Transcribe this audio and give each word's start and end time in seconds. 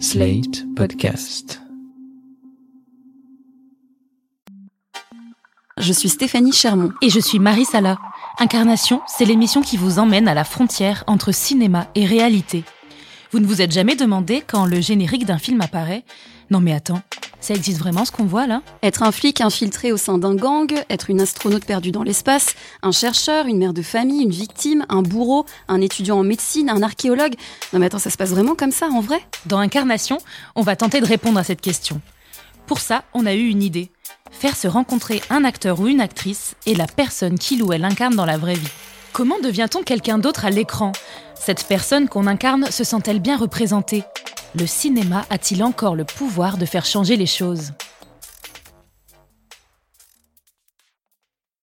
Slate 0.00 0.64
Podcast. 0.74 1.60
Je 5.78 5.92
suis 5.92 6.08
Stéphanie 6.08 6.52
Chermont. 6.52 6.92
Et 7.00 7.10
je 7.10 7.20
suis 7.20 7.38
Marie 7.38 7.64
Sala. 7.64 7.98
Incarnation, 8.38 9.00
c'est 9.06 9.24
l'émission 9.24 9.62
qui 9.62 9.76
vous 9.76 9.98
emmène 9.98 10.26
à 10.26 10.34
la 10.34 10.44
frontière 10.44 11.04
entre 11.06 11.32
cinéma 11.32 11.86
et 11.94 12.06
réalité. 12.06 12.64
Vous 13.30 13.38
ne 13.38 13.46
vous 13.46 13.62
êtes 13.62 13.72
jamais 13.72 13.94
demandé 13.96 14.42
quand 14.46 14.66
le 14.66 14.80
générique 14.80 15.26
d'un 15.26 15.38
film 15.38 15.60
apparaît 15.60 16.04
Non 16.50 16.60
mais 16.60 16.72
attends, 16.72 17.02
ça 17.44 17.54
existe 17.54 17.78
vraiment 17.78 18.06
ce 18.06 18.10
qu'on 18.10 18.24
voit 18.24 18.46
là? 18.46 18.62
Être 18.82 19.02
un 19.02 19.12
flic 19.12 19.42
infiltré 19.42 19.92
au 19.92 19.98
sein 19.98 20.16
d'un 20.16 20.34
gang, 20.34 20.72
être 20.88 21.10
une 21.10 21.20
astronaute 21.20 21.66
perdue 21.66 21.92
dans 21.92 22.02
l'espace, 22.02 22.54
un 22.82 22.90
chercheur, 22.90 23.46
une 23.46 23.58
mère 23.58 23.74
de 23.74 23.82
famille, 23.82 24.22
une 24.22 24.30
victime, 24.30 24.86
un 24.88 25.02
bourreau, 25.02 25.44
un 25.68 25.82
étudiant 25.82 26.18
en 26.18 26.24
médecine, 26.24 26.70
un 26.70 26.82
archéologue. 26.82 27.34
Non 27.74 27.80
mais 27.80 27.86
attends, 27.86 27.98
ça 27.98 28.08
se 28.08 28.16
passe 28.16 28.30
vraiment 28.30 28.54
comme 28.54 28.70
ça 28.70 28.86
en 28.86 29.00
vrai? 29.00 29.20
Dans 29.44 29.58
Incarnation, 29.58 30.16
on 30.54 30.62
va 30.62 30.74
tenter 30.74 31.02
de 31.02 31.06
répondre 31.06 31.38
à 31.38 31.44
cette 31.44 31.60
question. 31.60 32.00
Pour 32.66 32.80
ça, 32.80 33.04
on 33.12 33.26
a 33.26 33.34
eu 33.34 33.48
une 33.48 33.62
idée. 33.62 33.90
Faire 34.30 34.56
se 34.56 34.66
rencontrer 34.66 35.20
un 35.28 35.44
acteur 35.44 35.80
ou 35.80 35.86
une 35.86 36.00
actrice 36.00 36.54
et 36.64 36.74
la 36.74 36.86
personne 36.86 37.38
qu'il 37.38 37.62
ou 37.62 37.74
elle 37.74 37.84
incarne 37.84 38.16
dans 38.16 38.24
la 38.24 38.38
vraie 38.38 38.54
vie. 38.54 38.72
Comment 39.12 39.38
devient-on 39.38 39.82
quelqu'un 39.82 40.16
d'autre 40.16 40.46
à 40.46 40.50
l'écran? 40.50 40.92
Cette 41.34 41.66
personne 41.66 42.08
qu'on 42.08 42.26
incarne 42.26 42.70
se 42.70 42.84
sent-elle 42.84 43.20
bien 43.20 43.36
représentée? 43.36 44.02
Le 44.56 44.68
cinéma 44.68 45.26
a-t-il 45.30 45.64
encore 45.64 45.96
le 45.96 46.04
pouvoir 46.04 46.58
de 46.58 46.64
faire 46.64 46.84
changer 46.84 47.16
les 47.16 47.26
choses? 47.26 47.72